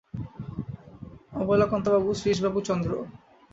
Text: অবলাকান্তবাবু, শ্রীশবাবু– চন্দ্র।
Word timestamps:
অবলাকান্তবাবু, 1.33 2.09
শ্রীশবাবু– 2.13 2.65
চন্দ্র। 2.65 2.91